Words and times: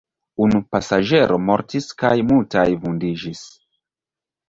Unu 0.45 0.61
pasaĝero 0.75 1.37
mortis 1.51 1.91
kaj 2.01 2.17
multaj 2.33 2.67
vundiĝis. 2.89 3.47